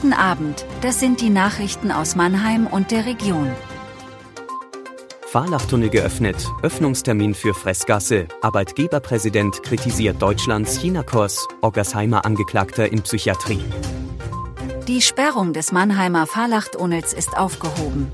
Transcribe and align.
Guten 0.00 0.12
Abend, 0.12 0.64
das 0.80 1.00
sind 1.00 1.20
die 1.20 1.28
Nachrichten 1.28 1.90
aus 1.90 2.14
Mannheim 2.14 2.68
und 2.68 2.92
der 2.92 3.04
Region. 3.04 3.50
Fahrlachtunnel 5.26 5.88
geöffnet, 5.88 6.36
Öffnungstermin 6.62 7.34
für 7.34 7.52
Fressgasse, 7.52 8.28
Arbeitgeberpräsident 8.40 9.60
kritisiert 9.64 10.22
Deutschlands 10.22 10.78
China-Kurs, 10.80 11.48
Oggersheimer 11.62 12.24
Angeklagter 12.24 12.92
in 12.92 13.02
Psychiatrie. 13.02 13.64
Die 14.86 15.02
Sperrung 15.02 15.52
des 15.52 15.72
Mannheimer 15.72 16.28
Fahrlachtunnels 16.28 17.12
ist 17.12 17.36
aufgehoben. 17.36 18.12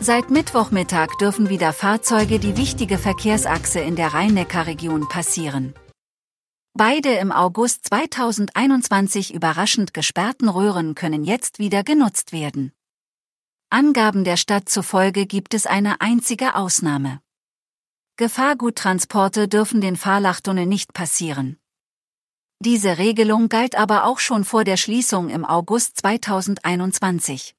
Seit 0.00 0.30
Mittwochmittag 0.30 1.16
dürfen 1.18 1.48
wieder 1.48 1.72
Fahrzeuge 1.72 2.38
die 2.38 2.58
wichtige 2.58 2.98
Verkehrsachse 2.98 3.80
in 3.80 3.96
der 3.96 4.12
Rhein-Neckar-Region 4.12 5.08
passieren. 5.08 5.72
Beide 6.76 7.10
im 7.10 7.30
August 7.30 7.86
2021 7.86 9.32
überraschend 9.32 9.94
gesperrten 9.94 10.48
Röhren 10.48 10.96
können 10.96 11.22
jetzt 11.22 11.60
wieder 11.60 11.84
genutzt 11.84 12.32
werden. 12.32 12.72
Angaben 13.70 14.24
der 14.24 14.36
Stadt 14.36 14.68
zufolge 14.68 15.24
gibt 15.26 15.54
es 15.54 15.66
eine 15.66 16.00
einzige 16.00 16.56
Ausnahme. 16.56 17.20
Gefahrguttransporte 18.16 19.46
dürfen 19.46 19.80
den 19.80 19.94
Fahrlachtunnel 19.94 20.66
nicht 20.66 20.92
passieren. 20.94 21.60
Diese 22.58 22.98
Regelung 22.98 23.48
galt 23.48 23.76
aber 23.76 24.02
auch 24.02 24.18
schon 24.18 24.44
vor 24.44 24.64
der 24.64 24.76
Schließung 24.76 25.28
im 25.28 25.44
August 25.44 25.98
2021. 25.98 27.54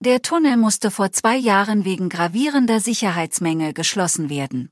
Der 0.00 0.20
Tunnel 0.20 0.58
musste 0.58 0.90
vor 0.90 1.12
zwei 1.12 1.38
Jahren 1.38 1.86
wegen 1.86 2.10
gravierender 2.10 2.80
Sicherheitsmängel 2.80 3.72
geschlossen 3.72 4.28
werden. 4.28 4.70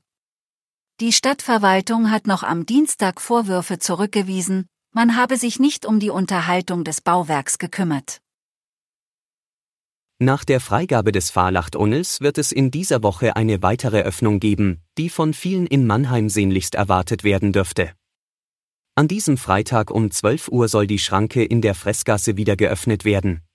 Die 0.99 1.11
Stadtverwaltung 1.11 2.09
hat 2.09 2.25
noch 2.25 2.41
am 2.41 2.65
Dienstag 2.65 3.21
Vorwürfe 3.21 3.77
zurückgewiesen, 3.77 4.65
man 4.95 5.15
habe 5.15 5.37
sich 5.37 5.59
nicht 5.59 5.85
um 5.85 5.99
die 5.99 6.09
Unterhaltung 6.09 6.83
des 6.83 7.01
Bauwerks 7.01 7.59
gekümmert. 7.59 8.19
Nach 10.17 10.43
der 10.43 10.59
Freigabe 10.59 11.11
des 11.11 11.29
Fahrlachtunnels 11.29 12.19
wird 12.21 12.39
es 12.39 12.51
in 12.51 12.71
dieser 12.71 13.03
Woche 13.03 13.35
eine 13.35 13.61
weitere 13.61 14.01
Öffnung 14.01 14.39
geben, 14.39 14.81
die 14.97 15.09
von 15.09 15.35
vielen 15.35 15.67
in 15.67 15.85
Mannheim 15.85 16.29
sehnlichst 16.29 16.73
erwartet 16.73 17.23
werden 17.23 17.53
dürfte. 17.53 17.91
An 18.95 19.07
diesem 19.07 19.37
Freitag 19.37 19.91
um 19.91 20.09
12 20.09 20.47
Uhr 20.47 20.67
soll 20.67 20.87
die 20.87 20.97
Schranke 20.97 21.43
in 21.43 21.61
der 21.61 21.75
Fressgasse 21.75 22.37
wieder 22.37 22.55
geöffnet 22.55 23.05
werden. 23.05 23.46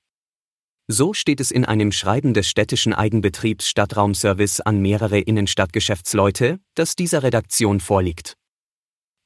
So 0.88 1.14
steht 1.14 1.40
es 1.40 1.50
in 1.50 1.64
einem 1.64 1.92
Schreiben 1.92 2.34
des 2.34 2.48
städtischen 2.48 2.92
Eigenbetriebs 2.92 3.68
Stadtraumservice 3.68 4.60
an 4.60 4.80
mehrere 4.80 5.20
Innenstadtgeschäftsleute, 5.20 6.58
das 6.74 6.96
dieser 6.96 7.22
Redaktion 7.22 7.80
vorliegt. 7.80 8.36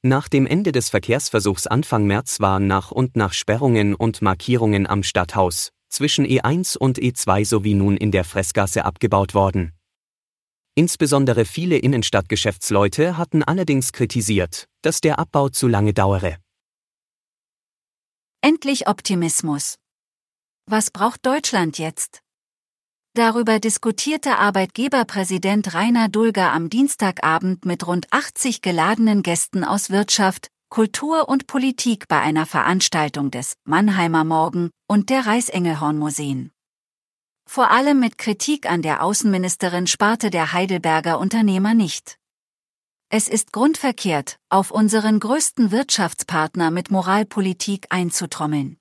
Nach 0.03 0.27
dem 0.29 0.45
Ende 0.45 0.71
des 0.71 0.89
Verkehrsversuchs 0.89 1.65
Anfang 1.65 2.05
März 2.05 2.39
waren 2.39 2.67
nach 2.67 2.91
und 2.91 3.15
nach 3.15 3.33
Sperrungen 3.33 3.95
und 3.95 4.21
Markierungen 4.21 4.87
am 4.87 5.01
Stadthaus, 5.01 5.71
zwischen 5.89 6.25
E1 6.25 6.77
und 6.77 6.99
E2 6.99 7.45
sowie 7.45 7.73
nun 7.73 7.97
in 7.97 8.11
der 8.11 8.23
Fressgasse 8.23 8.85
abgebaut 8.85 9.33
worden. 9.33 9.73
Insbesondere 10.75 11.45
viele 11.45 11.77
Innenstadtgeschäftsleute 11.77 13.17
hatten 13.17 13.41
allerdings 13.41 13.91
kritisiert, 13.91 14.67
dass 14.83 15.01
der 15.01 15.17
Abbau 15.17 15.49
zu 15.49 15.67
lange 15.67 15.93
dauere. 15.93 16.37
Endlich 18.41 18.87
Optimismus. 18.87 19.77
Was 20.69 20.91
braucht 20.91 21.25
Deutschland 21.25 21.77
jetzt? 21.77 22.21
Darüber 23.13 23.57
diskutierte 23.57 24.37
Arbeitgeberpräsident 24.37 25.73
Rainer 25.73 26.09
Dulger 26.09 26.51
am 26.51 26.69
Dienstagabend 26.69 27.63
mit 27.65 27.87
rund 27.87 28.07
80 28.11 28.61
geladenen 28.61 29.23
Gästen 29.23 29.63
aus 29.63 29.91
Wirtschaft, 29.91 30.49
Kultur 30.67 31.29
und 31.29 31.47
Politik 31.47 32.09
bei 32.09 32.19
einer 32.19 32.45
Veranstaltung 32.45 33.31
des 33.31 33.53
Mannheimer 33.63 34.25
Morgen 34.25 34.69
und 34.89 35.09
der 35.09 35.25
Reichsengelhorn 35.25 35.97
Museen. 35.97 36.51
Vor 37.49 37.71
allem 37.71 38.01
mit 38.01 38.17
Kritik 38.17 38.69
an 38.69 38.81
der 38.81 39.03
Außenministerin 39.03 39.87
sparte 39.87 40.29
der 40.31 40.51
Heidelberger 40.51 41.17
Unternehmer 41.17 41.75
nicht. 41.75 42.17
Es 43.07 43.29
ist 43.29 43.53
grundverkehrt, 43.53 44.37
auf 44.49 44.71
unseren 44.71 45.21
größten 45.21 45.71
Wirtschaftspartner 45.71 46.71
mit 46.71 46.91
Moralpolitik 46.91 47.87
einzutrommeln. 47.89 48.77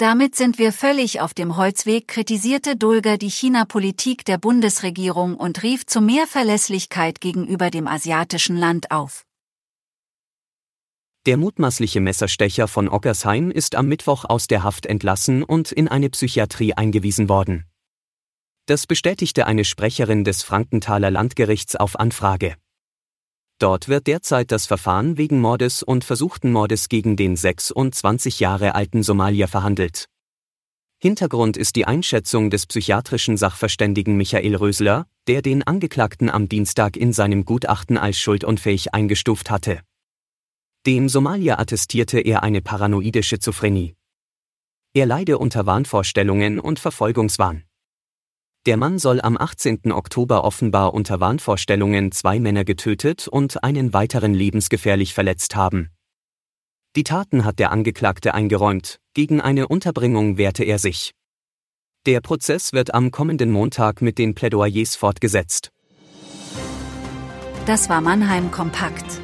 Damit 0.00 0.34
sind 0.34 0.56
wir 0.56 0.72
völlig 0.72 1.20
auf 1.20 1.34
dem 1.34 1.58
Holzweg, 1.58 2.08
kritisierte 2.08 2.74
Dulger 2.74 3.18
die 3.18 3.28
China-Politik 3.28 4.24
der 4.24 4.38
Bundesregierung 4.38 5.34
und 5.34 5.62
rief 5.62 5.84
zu 5.84 6.00
mehr 6.00 6.26
Verlässlichkeit 6.26 7.20
gegenüber 7.20 7.68
dem 7.68 7.86
asiatischen 7.86 8.56
Land 8.56 8.90
auf. 8.90 9.26
Der 11.26 11.36
mutmaßliche 11.36 12.00
Messerstecher 12.00 12.66
von 12.66 12.88
Ockersheim 12.88 13.50
ist 13.50 13.74
am 13.74 13.88
Mittwoch 13.88 14.24
aus 14.24 14.46
der 14.46 14.62
Haft 14.62 14.86
entlassen 14.86 15.42
und 15.42 15.70
in 15.70 15.86
eine 15.86 16.08
Psychiatrie 16.08 16.72
eingewiesen 16.72 17.28
worden. 17.28 17.66
Das 18.64 18.86
bestätigte 18.86 19.46
eine 19.46 19.66
Sprecherin 19.66 20.24
des 20.24 20.42
Frankenthaler 20.42 21.10
Landgerichts 21.10 21.76
auf 21.76 22.00
Anfrage. 22.00 22.56
Dort 23.60 23.88
wird 23.88 24.06
derzeit 24.06 24.52
das 24.52 24.64
Verfahren 24.64 25.18
wegen 25.18 25.38
Mordes 25.38 25.82
und 25.82 26.02
versuchten 26.02 26.50
Mordes 26.50 26.88
gegen 26.88 27.16
den 27.16 27.36
26 27.36 28.40
Jahre 28.40 28.74
alten 28.74 29.02
Somalier 29.02 29.48
verhandelt. 29.48 30.06
Hintergrund 30.98 31.58
ist 31.58 31.76
die 31.76 31.84
Einschätzung 31.84 32.48
des 32.48 32.66
psychiatrischen 32.66 33.36
Sachverständigen 33.36 34.16
Michael 34.16 34.56
Rösler, 34.56 35.06
der 35.26 35.42
den 35.42 35.62
Angeklagten 35.62 36.30
am 36.30 36.48
Dienstag 36.48 36.96
in 36.96 37.12
seinem 37.12 37.44
Gutachten 37.44 37.98
als 37.98 38.18
schuldunfähig 38.18 38.94
eingestuft 38.94 39.50
hatte. 39.50 39.82
Dem 40.86 41.10
Somalier 41.10 41.58
attestierte 41.60 42.18
er 42.18 42.42
eine 42.42 42.62
paranoide 42.62 43.22
Schizophrenie. 43.22 43.94
Er 44.94 45.04
leide 45.04 45.36
unter 45.36 45.66
Wahnvorstellungen 45.66 46.58
und 46.60 46.78
Verfolgungswahn. 46.78 47.64
Der 48.66 48.76
Mann 48.76 48.98
soll 48.98 49.22
am 49.22 49.38
18. 49.38 49.90
Oktober 49.90 50.44
offenbar 50.44 50.92
unter 50.92 51.18
Wahnvorstellungen 51.18 52.12
zwei 52.12 52.38
Männer 52.38 52.66
getötet 52.66 53.26
und 53.26 53.64
einen 53.64 53.94
weiteren 53.94 54.34
lebensgefährlich 54.34 55.14
verletzt 55.14 55.56
haben. 55.56 55.88
Die 56.94 57.04
Taten 57.04 57.46
hat 57.46 57.58
der 57.58 57.70
Angeklagte 57.70 58.34
eingeräumt, 58.34 58.98
gegen 59.14 59.40
eine 59.40 59.66
Unterbringung 59.68 60.36
wehrte 60.36 60.64
er 60.64 60.78
sich. 60.78 61.14
Der 62.04 62.20
Prozess 62.20 62.74
wird 62.74 62.92
am 62.92 63.10
kommenden 63.10 63.50
Montag 63.50 64.02
mit 64.02 64.18
den 64.18 64.34
Plädoyers 64.34 64.94
fortgesetzt. 64.94 65.70
Das 67.64 67.88
war 67.88 68.02
Mannheim 68.02 68.50
Kompakt. 68.50 69.22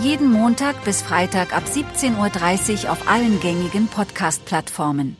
Jeden 0.00 0.30
Montag 0.30 0.84
bis 0.84 1.02
Freitag 1.02 1.56
ab 1.56 1.64
17.30 1.64 2.84
Uhr 2.84 2.92
auf 2.92 3.08
allen 3.08 3.40
gängigen 3.40 3.88
Podcast-Plattformen. 3.88 5.16